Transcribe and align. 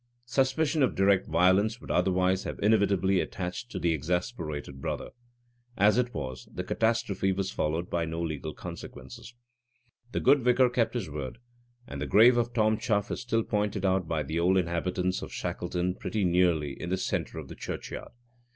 Suspicion 0.25 0.81
of 0.81 0.95
direct 0.95 1.27
violence 1.27 1.79
would 1.79 1.91
otherwise 1.91 2.43
have 2.43 2.57
inevitably 2.59 3.19
attached 3.19 3.69
to 3.69 3.77
the 3.77 3.91
exasperated 3.93 4.81
brother. 4.81 5.09
As 5.77 5.99
it 5.99 6.11
was, 6.11 6.49
the 6.51 6.63
catastrophe 6.63 7.31
was 7.31 7.51
followed 7.51 7.87
by 7.87 8.05
no 8.05 8.19
legal 8.19 8.55
consequences. 8.55 9.35
The 10.11 10.19
good 10.19 10.41
vicar 10.41 10.71
kept 10.71 10.95
his 10.95 11.07
word, 11.11 11.37
and 11.87 12.01
the 12.01 12.07
grave 12.07 12.35
of 12.35 12.51
Tom 12.51 12.79
Chuff 12.79 13.11
is 13.11 13.21
still 13.21 13.43
pointed 13.43 13.85
out 13.85 14.07
by 14.07 14.23
the 14.23 14.39
old 14.39 14.57
inhabitants 14.57 15.21
of 15.21 15.31
Shackleton 15.31 15.93
pretty 15.93 16.25
nearly 16.25 16.73
in 16.81 16.89
the 16.89 16.97
centre 16.97 17.37
of 17.37 17.47
the 17.47 17.53
churchyard. 17.55 18.09